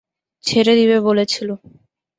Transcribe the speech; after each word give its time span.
ছেড়ে 0.43 0.73
দিবে 0.75 0.97
বলেছিলে। 1.01 1.53